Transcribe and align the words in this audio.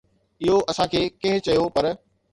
اهو 0.45 0.55
اسان 0.73 0.89
کي 0.95 1.03
ڪنهن 1.21 1.45
چيو، 1.49 1.69
پر 1.77 1.93